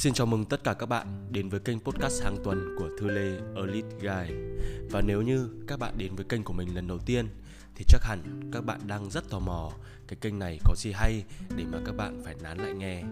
[0.00, 3.06] Xin chào mừng tất cả các bạn đến với kênh podcast hàng tuần của Thư
[3.06, 4.34] Lê Elite Guy.
[4.90, 7.28] Và nếu như các bạn đến với kênh của mình lần đầu tiên
[7.74, 9.72] thì chắc hẳn các bạn đang rất tò mò
[10.08, 11.24] cái kênh này có gì hay
[11.56, 13.02] để mà các bạn phải nán lại nghe.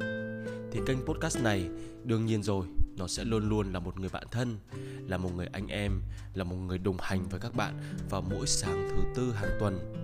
[0.72, 1.68] Thì kênh podcast này
[2.04, 4.58] đương nhiên rồi, nó sẽ luôn luôn là một người bạn thân,
[5.06, 6.02] là một người anh em,
[6.34, 9.94] là một người đồng hành với các bạn vào mỗi sáng thứ tư hàng tuần.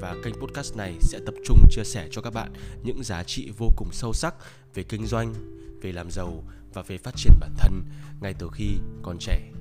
[0.00, 2.52] Và kênh podcast này sẽ tập trung chia sẻ cho các bạn
[2.82, 4.34] những giá trị vô cùng sâu sắc
[4.74, 5.34] về kinh doanh,
[5.84, 6.42] về làm giàu
[6.74, 7.82] và về phát triển bản thân
[8.20, 9.52] ngay từ khi còn trẻ.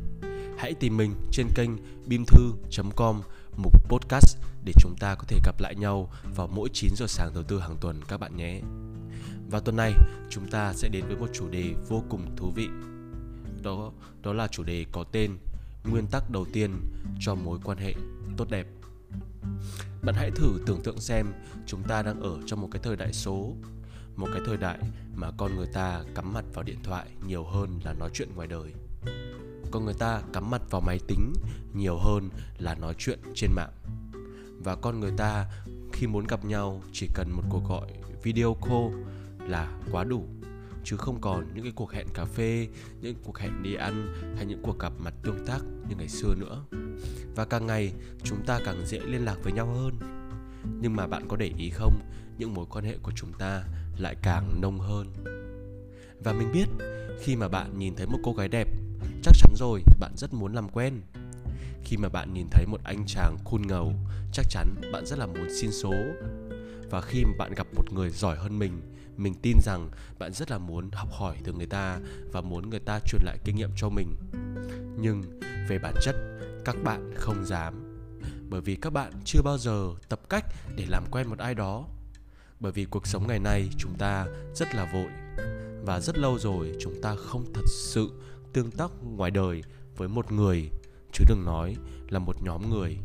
[0.57, 1.69] Hãy tìm mình trên kênh
[2.05, 3.21] bimthu.com
[3.57, 7.31] mục podcast để chúng ta có thể gặp lại nhau vào mỗi 9 giờ sáng
[7.33, 8.61] thứ tư hàng tuần các bạn nhé.
[9.49, 9.93] Và tuần này,
[10.29, 12.67] chúng ta sẽ đến với một chủ đề vô cùng thú vị.
[13.63, 15.37] Đó đó là chủ đề có tên
[15.83, 16.71] Nguyên tắc đầu tiên
[17.19, 17.93] cho mối quan hệ
[18.37, 18.67] tốt đẹp.
[20.01, 21.33] Bạn hãy thử tưởng tượng xem
[21.65, 23.55] chúng ta đang ở trong một cái thời đại số
[24.15, 24.79] một cái thời đại
[25.15, 28.47] mà con người ta cắm mặt vào điện thoại nhiều hơn là nói chuyện ngoài
[28.47, 28.73] đời.
[29.71, 31.33] Con người ta cắm mặt vào máy tính
[31.73, 33.73] nhiều hơn là nói chuyện trên mạng.
[34.63, 35.45] Và con người ta
[35.93, 37.87] khi muốn gặp nhau chỉ cần một cuộc gọi
[38.23, 39.03] video call
[39.49, 40.27] là quá đủ,
[40.83, 42.67] chứ không còn những cái cuộc hẹn cà phê,
[43.01, 46.35] những cuộc hẹn đi ăn hay những cuộc gặp mặt tương tác như ngày xưa
[46.35, 46.65] nữa.
[47.35, 49.99] Và càng ngày, chúng ta càng dễ liên lạc với nhau hơn.
[50.81, 51.99] Nhưng mà bạn có để ý không,
[52.37, 53.63] những mối quan hệ của chúng ta
[53.97, 55.07] lại càng nông hơn.
[56.23, 56.67] Và mình biết,
[57.21, 58.67] khi mà bạn nhìn thấy một cô gái đẹp,
[59.23, 61.01] chắc chắn rồi, bạn rất muốn làm quen.
[61.83, 63.93] Khi mà bạn nhìn thấy một anh chàng khôn ngầu,
[64.31, 65.93] chắc chắn bạn rất là muốn xin số.
[66.89, 68.81] Và khi mà bạn gặp một người giỏi hơn mình
[69.17, 69.89] mình tin rằng
[70.19, 71.99] bạn rất là muốn học hỏi từ người ta
[72.31, 74.15] và muốn người ta truyền lại kinh nghiệm cho mình.
[74.97, 75.39] Nhưng
[75.69, 76.15] về bản chất,
[76.65, 77.97] các bạn không dám.
[78.49, 80.45] Bởi vì các bạn chưa bao giờ tập cách
[80.75, 81.85] để làm quen một ai đó
[82.63, 85.07] bởi vì cuộc sống ngày nay chúng ta rất là vội.
[85.85, 88.11] Và rất lâu rồi chúng ta không thật sự
[88.53, 89.63] tương tác ngoài đời
[89.97, 90.69] với một người,
[91.11, 91.75] chứ đừng nói
[92.09, 92.97] là một nhóm người.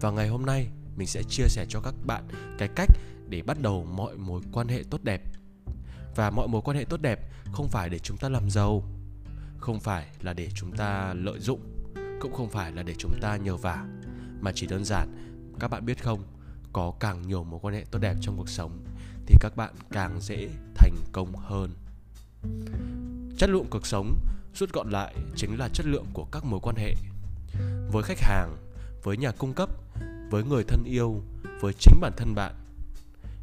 [0.00, 2.24] Và ngày hôm nay mình sẽ chia sẻ cho các bạn
[2.58, 2.90] cái cách
[3.28, 5.22] để bắt đầu mọi mối quan hệ tốt đẹp.
[6.16, 7.20] Và mọi mối quan hệ tốt đẹp
[7.52, 8.82] không phải để chúng ta làm giàu,
[9.58, 11.60] không phải là để chúng ta lợi dụng,
[12.20, 13.86] cũng không phải là để chúng ta nhờ vả,
[14.40, 15.08] mà chỉ đơn giản,
[15.60, 16.22] các bạn biết không
[16.74, 18.84] có càng nhiều mối quan hệ tốt đẹp trong cuộc sống
[19.26, 21.70] thì các bạn càng dễ thành công hơn.
[23.38, 24.18] Chất lượng cuộc sống,
[24.54, 26.94] rút gọn lại chính là chất lượng của các mối quan hệ.
[27.92, 28.56] Với khách hàng,
[29.02, 29.68] với nhà cung cấp,
[30.30, 31.22] với người thân yêu,
[31.60, 32.54] với chính bản thân bạn.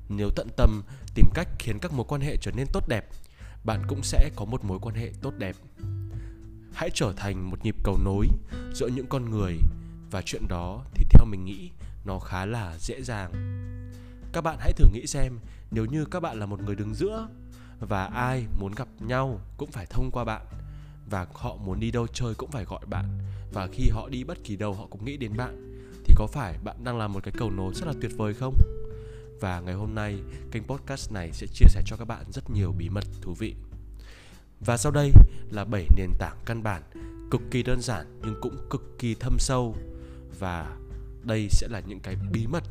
[0.09, 0.83] Nếu tận tâm
[1.15, 3.05] tìm cách khiến các mối quan hệ trở nên tốt đẹp,
[3.63, 5.55] bạn cũng sẽ có một mối quan hệ tốt đẹp.
[6.73, 8.27] Hãy trở thành một nhịp cầu nối
[8.73, 9.57] giữa những con người
[10.11, 11.71] và chuyện đó thì theo mình nghĩ
[12.05, 13.31] nó khá là dễ dàng.
[14.33, 15.39] Các bạn hãy thử nghĩ xem,
[15.71, 17.27] nếu như các bạn là một người đứng giữa
[17.79, 20.45] và ai muốn gặp nhau cũng phải thông qua bạn,
[21.09, 23.05] và họ muốn đi đâu chơi cũng phải gọi bạn,
[23.53, 26.57] và khi họ đi bất kỳ đâu họ cũng nghĩ đến bạn, thì có phải
[26.63, 28.55] bạn đang là một cái cầu nối rất là tuyệt vời không?
[29.39, 30.19] Và ngày hôm nay,
[30.51, 33.55] kênh podcast này sẽ chia sẻ cho các bạn rất nhiều bí mật thú vị.
[34.59, 35.11] Và sau đây
[35.51, 36.81] là 7 nền tảng căn bản,
[37.31, 39.75] cực kỳ đơn giản nhưng cũng cực kỳ thâm sâu
[40.39, 40.77] và
[41.23, 42.63] đây sẽ là những cái bí mật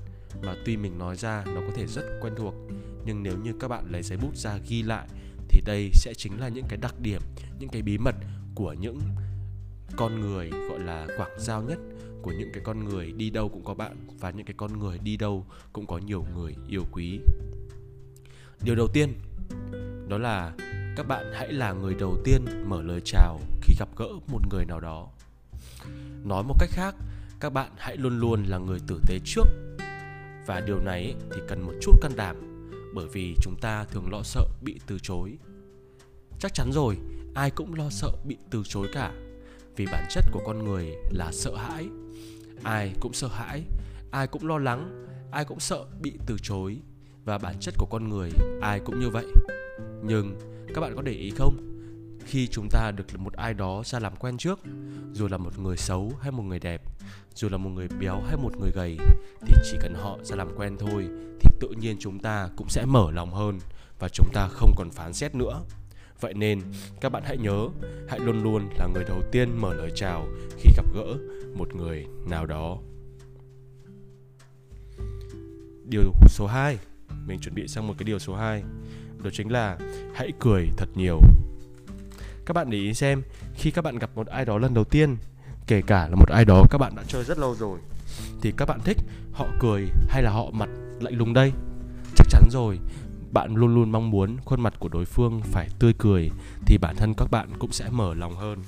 [0.42, 2.54] mà tuy mình nói ra nó có thể rất quen thuộc,
[3.04, 5.08] nhưng nếu như các bạn lấy giấy bút ra ghi lại
[5.48, 7.20] thì đây sẽ chính là những cái đặc điểm,
[7.58, 8.14] những cái bí mật
[8.54, 9.00] của những
[9.96, 11.78] con người gọi là quảng giao nhất,
[12.22, 14.98] của những cái con người đi đâu cũng có bạn và những cái con người
[14.98, 17.20] đi đâu cũng có nhiều người yêu quý.
[18.64, 19.14] Điều đầu tiên,
[20.08, 20.52] đó là
[20.96, 24.64] các bạn hãy là người đầu tiên mở lời chào khi gặp gỡ một người
[24.64, 25.08] nào đó.
[26.24, 26.94] Nói một cách khác
[27.40, 29.44] các bạn hãy luôn luôn là người tử tế trước.
[30.46, 32.36] Và điều này thì cần một chút can đảm,
[32.94, 35.38] bởi vì chúng ta thường lo sợ bị từ chối.
[36.38, 36.96] Chắc chắn rồi,
[37.34, 39.12] ai cũng lo sợ bị từ chối cả,
[39.76, 41.88] vì bản chất của con người là sợ hãi.
[42.62, 43.62] Ai cũng sợ hãi,
[44.10, 46.76] ai cũng lo lắng, ai cũng sợ bị từ chối.
[47.24, 49.26] Và bản chất của con người ai cũng như vậy.
[50.04, 50.38] Nhưng
[50.74, 51.69] các bạn có để ý không?
[52.30, 54.60] Khi chúng ta được một ai đó ra làm quen trước,
[55.12, 56.82] dù là một người xấu hay một người đẹp,
[57.34, 58.98] dù là một người béo hay một người gầy,
[59.40, 61.08] thì chỉ cần họ ra làm quen thôi,
[61.40, 63.58] thì tự nhiên chúng ta cũng sẽ mở lòng hơn
[63.98, 65.62] và chúng ta không còn phán xét nữa.
[66.20, 66.60] Vậy nên,
[67.00, 67.68] các bạn hãy nhớ,
[68.08, 70.26] hãy luôn luôn là người đầu tiên mở lời chào
[70.58, 71.16] khi gặp gỡ
[71.54, 72.78] một người nào đó.
[75.84, 76.78] Điều số 2
[77.26, 78.62] mình chuẩn bị sang một cái điều số 2
[79.22, 79.78] đó chính là
[80.14, 81.20] hãy cười thật nhiều
[82.46, 83.22] các bạn để ý xem
[83.54, 85.16] khi các bạn gặp một ai đó lần đầu tiên
[85.66, 87.78] kể cả là một ai đó các bạn đã chơi rất lâu rồi
[88.42, 88.98] thì các bạn thích
[89.32, 90.68] họ cười hay là họ mặt
[91.00, 91.52] lạnh lùng đây
[92.16, 92.78] chắc chắn rồi
[93.32, 96.30] bạn luôn luôn mong muốn khuôn mặt của đối phương phải tươi cười
[96.66, 98.58] thì bản thân các bạn cũng sẽ mở lòng hơn.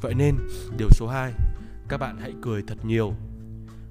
[0.00, 0.36] Vậy nên,
[0.78, 1.32] điều số 2,
[1.88, 3.14] các bạn hãy cười thật nhiều.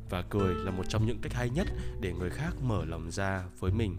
[0.09, 1.67] Và cười là một trong những cách hay nhất
[2.00, 3.97] để người khác mở lòng ra với mình.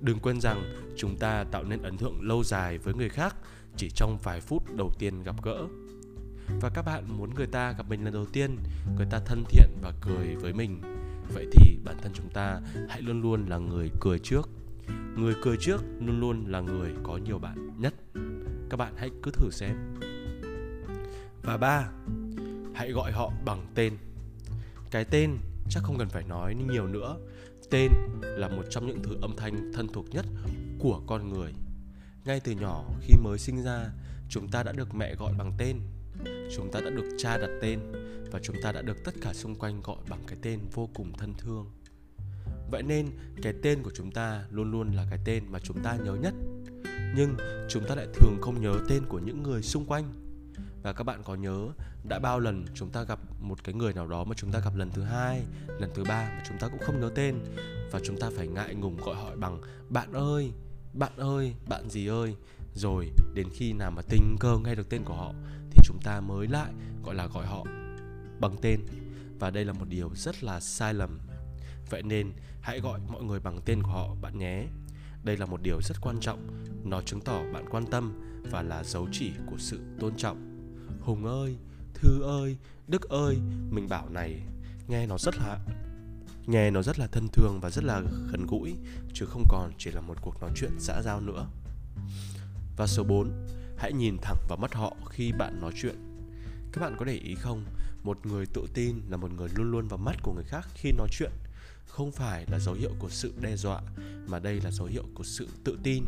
[0.00, 3.36] Đừng quên rằng chúng ta tạo nên ấn tượng lâu dài với người khác
[3.76, 5.66] chỉ trong vài phút đầu tiên gặp gỡ.
[6.60, 8.56] Và các bạn muốn người ta gặp mình lần đầu tiên,
[8.96, 10.80] người ta thân thiện và cười với mình.
[11.34, 14.48] Vậy thì bản thân chúng ta hãy luôn luôn là người cười trước.
[15.16, 17.94] Người cười trước luôn luôn là người có nhiều bạn nhất.
[18.70, 19.94] Các bạn hãy cứ thử xem.
[21.42, 21.88] Và ba,
[22.74, 23.96] hãy gọi họ bằng tên.
[24.90, 25.38] Cái tên
[25.70, 27.16] chắc không cần phải nói nhiều nữa.
[27.70, 27.92] Tên
[28.22, 30.26] là một trong những thứ âm thanh thân thuộc nhất
[30.78, 31.52] của con người.
[32.24, 33.90] Ngay từ nhỏ khi mới sinh ra,
[34.28, 35.80] chúng ta đã được mẹ gọi bằng tên.
[36.56, 37.80] Chúng ta đã được cha đặt tên
[38.30, 41.12] và chúng ta đã được tất cả xung quanh gọi bằng cái tên vô cùng
[41.18, 41.66] thân thương.
[42.70, 43.10] Vậy nên
[43.42, 46.34] cái tên của chúng ta luôn luôn là cái tên mà chúng ta nhớ nhất.
[47.16, 47.36] Nhưng
[47.68, 50.25] chúng ta lại thường không nhớ tên của những người xung quanh
[50.86, 51.68] và các bạn có nhớ
[52.08, 54.76] đã bao lần chúng ta gặp một cái người nào đó mà chúng ta gặp
[54.76, 55.42] lần thứ hai,
[55.78, 57.34] lần thứ ba mà chúng ta cũng không nhớ tên?
[57.90, 60.52] Và chúng ta phải ngại ngùng gọi hỏi bằng, bạn ơi
[60.92, 62.36] bạn ơi, bạn gì ơi?
[62.74, 65.32] Rồi đến khi nào mà tình cờ nghe được tên của họ
[65.70, 66.72] thì chúng ta mới lại
[67.04, 67.64] gọi là gọi họ
[68.40, 68.80] bằng tên.
[69.38, 71.18] Và đây là một điều rất là sai lầm.
[71.90, 74.66] Vậy nên hãy gọi mọi người bằng tên của họ, bạn nhé.
[75.22, 76.46] Đây là một điều rất quan trọng,
[76.84, 80.55] nó chứng tỏ bạn quan tâm và là dấu chỉ của sự tôn trọng.
[81.00, 81.56] Hùng ơi,
[81.94, 82.56] Thư ơi,
[82.88, 83.36] Đức ơi,
[83.70, 84.42] mình bảo này,
[84.88, 85.58] nghe nó rất là
[86.46, 88.74] nghe nó rất là thân thương và rất là gần gũi
[89.14, 91.46] chứ không còn chỉ là một cuộc nói chuyện xã giao nữa.
[92.76, 93.46] Và số 4,
[93.78, 95.96] hãy nhìn thẳng vào mắt họ khi bạn nói chuyện.
[96.72, 97.64] Các bạn có để ý không?
[98.02, 100.92] Một người tự tin là một người luôn luôn vào mắt của người khác khi
[100.92, 101.30] nói chuyện.
[101.86, 103.80] Không phải là dấu hiệu của sự đe dọa,
[104.26, 106.04] mà đây là dấu hiệu của sự tự tin.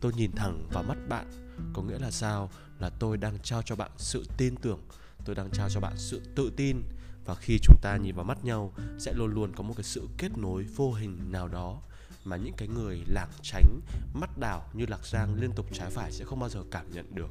[0.00, 1.26] Tôi nhìn thẳng vào mắt bạn.
[1.72, 2.50] Có nghĩa là sao?
[2.78, 4.80] Là tôi đang trao cho bạn sự tin tưởng.
[5.24, 6.82] Tôi đang trao cho bạn sự tự tin.
[7.24, 10.08] Và khi chúng ta nhìn vào mắt nhau, sẽ luôn luôn có một cái sự
[10.18, 11.82] kết nối vô hình nào đó.
[12.24, 13.80] Mà những cái người lảng tránh,
[14.14, 17.14] mắt đảo như lạc giang liên tục trái phải sẽ không bao giờ cảm nhận
[17.14, 17.30] được.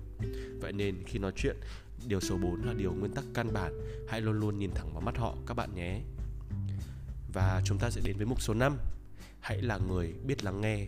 [0.62, 1.58] Vậy nên khi nói chuyện,
[2.06, 3.74] điều số 4 là điều nguyên tắc căn bản.
[4.10, 6.02] Hãy luôn luôn nhìn thẳng vào mắt họ, các bạn nhé.
[7.34, 8.78] Và chúng ta sẽ đến với mục số 5
[9.40, 10.86] hãy là người biết lắng nghe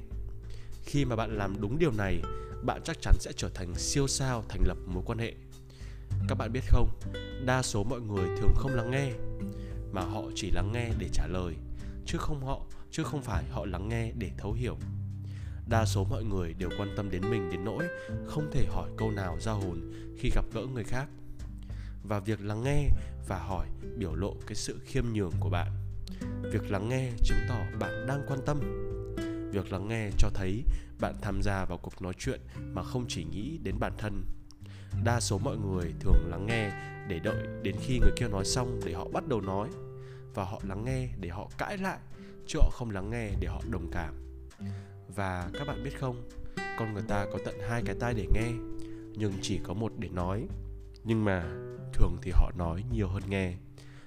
[0.84, 2.22] khi mà bạn làm đúng điều này,
[2.64, 5.34] bạn chắc chắn sẽ trở thành siêu sao thành lập mối quan hệ.
[6.28, 6.90] Các bạn biết không,
[7.46, 9.12] đa số mọi người thường không lắng nghe,
[9.92, 11.56] mà họ chỉ lắng nghe để trả lời,
[12.06, 12.62] chứ không họ,
[12.92, 14.78] chứ không phải họ lắng nghe để thấu hiểu.
[15.70, 17.86] Đa số mọi người đều quan tâm đến mình đến nỗi
[18.28, 21.08] không thể hỏi câu nào ra hồn khi gặp gỡ người khác.
[22.04, 22.88] Và việc lắng nghe
[23.28, 23.68] và hỏi
[23.98, 25.72] biểu lộ cái sự khiêm nhường của bạn.
[26.52, 28.60] Việc lắng nghe chứng tỏ bạn đang quan tâm
[29.52, 30.64] việc lắng nghe cho thấy
[31.00, 32.40] bạn tham gia vào cuộc nói chuyện
[32.74, 34.24] mà không chỉ nghĩ đến bản thân.
[35.04, 36.72] Đa số mọi người thường lắng nghe
[37.08, 39.70] để đợi đến khi người kia nói xong để họ bắt đầu nói.
[40.34, 41.98] Và họ lắng nghe để họ cãi lại,
[42.48, 44.14] chứ họ không lắng nghe để họ đồng cảm.
[45.16, 46.30] Và các bạn biết không,
[46.80, 48.52] con người ta có tận hai cái tai để nghe,
[49.14, 50.48] nhưng chỉ có một để nói.
[51.04, 51.44] Nhưng mà
[51.94, 53.54] thường thì họ nói nhiều hơn nghe.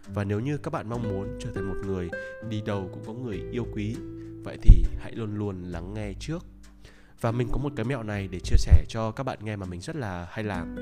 [0.06, 2.08] Và nếu như các bạn mong muốn trở thành một người
[2.48, 3.96] đi đầu cũng có người yêu quý
[4.44, 6.46] vậy thì hãy luôn luôn lắng nghe trước.
[7.20, 9.66] Và mình có một cái mẹo này để chia sẻ cho các bạn nghe mà
[9.66, 10.76] mình rất là hay làm.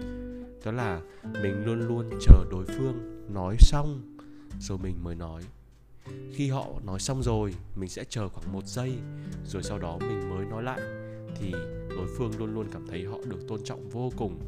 [0.64, 4.16] Đó là mình luôn luôn chờ đối phương nói xong
[4.60, 5.42] rồi mình mới nói.
[6.32, 8.92] Khi họ nói xong rồi, mình sẽ chờ khoảng một giây
[9.44, 10.80] rồi sau đó mình mới nói lại.
[11.36, 11.52] Thì
[11.88, 14.40] đối phương luôn luôn cảm thấy họ được tôn trọng vô cùng.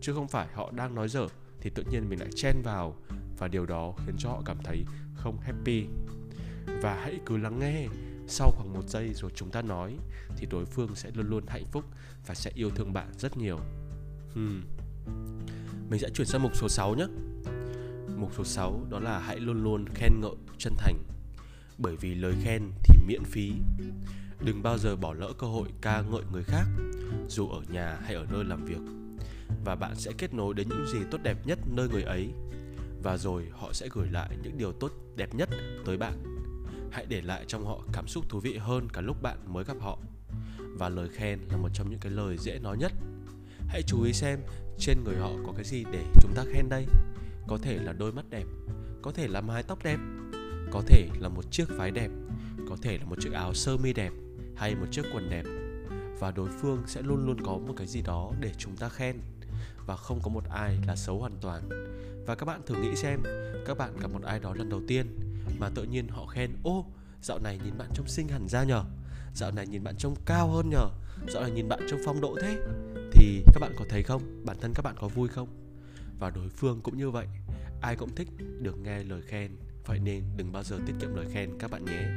[0.00, 1.26] Chứ không phải họ đang nói dở
[1.60, 2.96] thì tự nhiên mình lại chen vào
[3.38, 4.84] và điều đó khiến cho họ cảm thấy
[5.14, 5.86] không happy.
[6.82, 7.86] Và hãy cứ lắng nghe
[8.28, 9.96] sau khoảng một giây rồi chúng ta nói,
[10.36, 11.84] thì đối phương sẽ luôn luôn hạnh phúc
[12.26, 13.58] và sẽ yêu thương bạn rất nhiều.
[14.34, 14.62] Hmm.
[15.90, 17.06] mình sẽ chuyển sang mục số 6 nhé.
[18.16, 21.04] Mục số 6 đó là hãy luôn luôn khen ngợi chân thành.
[21.78, 23.52] Bởi vì lời khen thì miễn phí.
[24.40, 26.64] Đừng bao giờ bỏ lỡ cơ hội ca ngợi người khác,
[27.28, 28.80] dù ở nhà hay ở nơi làm việc.
[29.64, 32.28] Và bạn sẽ kết nối đến những gì tốt đẹp nhất nơi người ấy.
[33.02, 35.48] Và rồi họ sẽ gửi lại những điều tốt đẹp nhất
[35.84, 36.27] tới bạn
[36.92, 39.76] hãy để lại trong họ cảm xúc thú vị hơn cả lúc bạn mới gặp
[39.80, 39.98] họ.
[40.58, 42.92] Và lời khen là một trong những cái lời dễ nói nhất.
[43.68, 44.40] Hãy chú ý xem
[44.78, 46.86] trên người họ có cái gì để chúng ta khen đây.
[47.48, 48.44] Có thể là đôi mắt đẹp,
[49.02, 49.98] có thể là mái tóc đẹp,
[50.70, 52.10] có thể là một chiếc váy đẹp,
[52.68, 54.12] có thể là một chiếc áo sơ mi đẹp
[54.56, 55.44] hay một chiếc quần đẹp.
[56.20, 59.16] Và đối phương sẽ luôn luôn có một cái gì đó để chúng ta khen.
[59.86, 61.68] Và không có một ai là xấu hoàn toàn.
[62.26, 63.22] Và các bạn thử nghĩ xem,
[63.66, 65.27] các bạn gặp một ai đó lần đầu tiên
[65.58, 66.86] mà tự nhiên họ khen, ô,
[67.22, 68.84] dạo này nhìn bạn trông xinh hẳn ra nhở
[69.38, 70.88] dạo này nhìn bạn trông cao hơn nhờ.
[71.28, 72.58] Dạo này nhìn bạn trông phong độ thế.
[73.12, 74.44] Thì các bạn có thấy không?
[74.44, 75.48] Bản thân các bạn có vui không?
[76.18, 77.26] Và đối phương cũng như vậy.
[77.80, 78.28] Ai cũng thích
[78.60, 79.56] được nghe lời khen.
[79.86, 82.08] Vậy nên đừng bao giờ tiết kiệm lời khen các bạn nhé.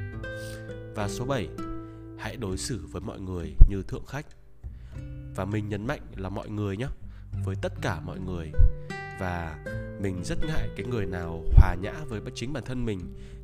[0.95, 1.47] Và số 7
[2.19, 4.25] hãy đối xử với mọi người như thượng khách.
[5.35, 6.87] Và mình nhấn mạnh là mọi người nhé.
[7.45, 8.51] Với tất cả mọi người.
[9.19, 9.63] Và
[10.01, 12.99] mình rất ngại cái người nào hòa nhã với chính bản thân mình,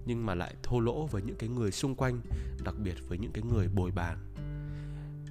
[0.05, 2.21] nhưng mà lại thô lỗ với những cái người xung quanh,
[2.63, 4.17] đặc biệt với những cái người bồi bàn.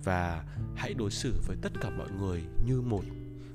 [0.04, 0.44] Và
[0.76, 3.04] hãy đối xử với tất cả mọi người như một,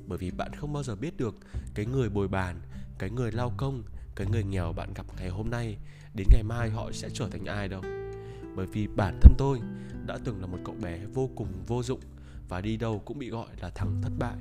[0.08, 1.36] bởi vì bạn không bao giờ biết được
[1.74, 2.62] cái người bồi bàn,
[3.00, 3.84] cái người lao công,
[4.16, 5.78] cái người nghèo bạn gặp ngày hôm nay,
[6.14, 7.82] đến ngày mai họ sẽ trở thành ai đâu.
[8.56, 9.60] Bởi vì bản thân tôi
[10.06, 12.02] đã từng là một cậu bé vô cùng vô dụng
[12.50, 14.38] và đi đâu cũng bị gọi là thằng thất bại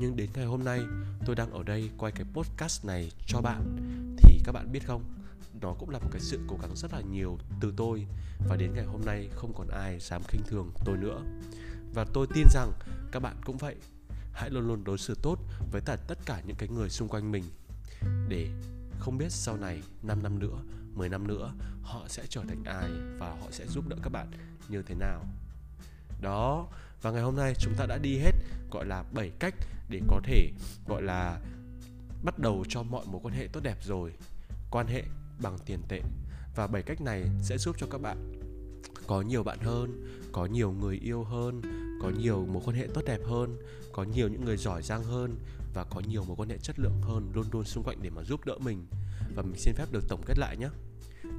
[0.00, 0.80] nhưng đến ngày hôm nay,
[1.26, 3.76] tôi đang ở đây quay cái podcast này cho bạn.
[4.16, 5.04] Thì các bạn biết không,
[5.60, 8.06] nó cũng là một cái sự cố gắng rất là nhiều từ tôi.
[8.48, 11.22] Và đến ngày hôm nay, không còn ai dám khinh thường tôi nữa.
[11.94, 12.72] Và tôi tin rằng
[13.12, 13.76] các bạn cũng vậy.
[14.32, 15.38] Hãy luôn luôn đối xử tốt
[15.72, 17.44] với tất cả những cái người xung quanh mình.
[18.28, 18.48] Để
[18.98, 20.58] không biết sau này 5 năm nữa
[20.94, 21.52] 10 năm nữa,
[21.82, 24.30] họ sẽ trở thành ai và họ sẽ giúp đỡ các bạn
[24.68, 25.24] như thế nào.
[26.20, 26.66] Đó
[27.02, 28.32] và ngày hôm nay chúng ta đã đi hết,
[28.70, 29.54] gọi là 7 cách
[29.88, 30.50] để có thể,
[30.86, 31.40] gọi là,
[32.22, 34.12] bắt đầu cho mọi mối quan hệ tốt đẹp rồi.
[34.70, 35.02] Quan hệ
[35.42, 36.00] bằng tiền tệ.
[36.56, 38.32] Và 7 cách này sẽ giúp cho các bạn
[39.06, 41.62] có nhiều bạn hơn, có nhiều người yêu hơn,
[42.02, 43.56] có nhiều mối quan hệ tốt đẹp hơn,
[43.92, 45.36] có nhiều những người giỏi giang hơn
[45.74, 48.22] và có nhiều mối quan hệ chất lượng hơn luôn luôn xung quanh để mà
[48.22, 48.86] giúp đỡ mình.
[49.34, 50.68] Và mình xin phép được tổng kết lại nhé.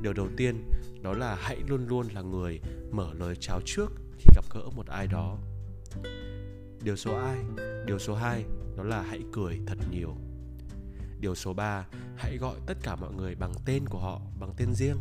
[0.02, 0.70] Điều đầu tiên
[1.02, 2.60] đó là hãy luôn luôn là người
[2.92, 5.38] mở lời chào trước khi gặp gỡ một ai đó
[6.84, 7.38] điều số ai?
[7.86, 8.46] Điều số 2
[8.78, 10.16] đó là hãy cười thật nhiều.
[11.20, 14.74] Điều số 3 hãy gọi tất cả mọi người bằng tên của họ, bằng tên
[14.74, 14.98] riêng.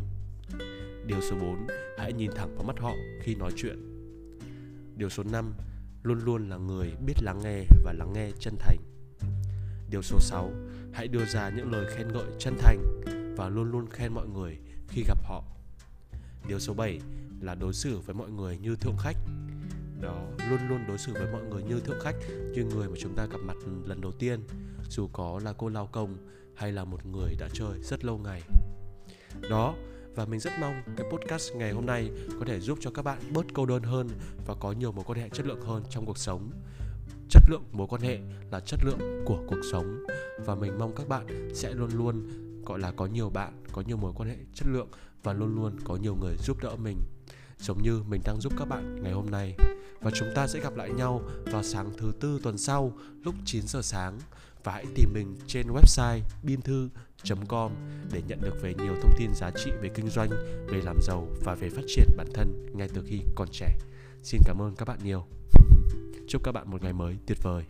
[1.07, 1.67] Điều số 4
[1.99, 2.93] hãy nhìn thẳng vào mắt họ
[3.23, 3.79] khi nói chuyện.
[4.97, 5.53] Điều số 5
[6.03, 8.79] luôn luôn là người biết lắng nghe và lắng nghe chân thành.
[9.91, 10.53] Điều số 6
[10.93, 13.01] hãy đưa ra những lời khen ngợi chân thành
[13.37, 15.45] và luôn luôn khen mọi người khi gặp họ.
[16.49, 17.01] Điều số 7
[17.41, 19.17] là đối xử với mọi người như thượng khách
[20.01, 22.17] đó, luôn luôn đối xử với mọi người như thượng khách,
[22.55, 24.41] như người mà chúng ta gặp mặt lần đầu tiên.
[24.89, 26.17] Dù có là cô lao công
[26.55, 28.43] hay là một người đã chơi rất lâu ngày.
[29.51, 29.75] Đó,
[30.15, 33.19] và mình rất mong cái podcast ngày hôm nay có thể giúp cho các bạn
[33.33, 34.09] bớt cô đơn hơn
[34.47, 36.51] và có nhiều mối quan hệ chất lượng hơn trong cuộc sống.
[37.29, 38.19] Chất lượng mối quan hệ
[38.51, 40.05] là chất lượng của cuộc sống.
[40.45, 42.29] Và mình mong các bạn sẽ luôn luôn,
[42.65, 44.89] gọi là, có nhiều bạn, có nhiều mối quan hệ chất lượng
[45.23, 46.99] và luôn luôn có nhiều người giúp đỡ mình
[47.61, 49.57] giống như mình đang giúp các bạn ngày hôm nay
[50.01, 52.93] và chúng ta sẽ gặp lại nhau vào sáng thứ tư tuần sau
[53.25, 54.19] lúc 9 giờ sáng
[54.65, 57.73] và hãy tìm mình trên website bimthu.com
[58.13, 60.31] để nhận được về nhiều thông tin giá trị về kinh doanh,
[60.67, 63.79] về làm giàu và về phát triển bản thân ngay từ khi còn trẻ.
[64.23, 65.27] Xin cảm ơn các bạn nhiều.
[66.29, 67.65] Chúc các bạn một ngày mới tuyệt vời.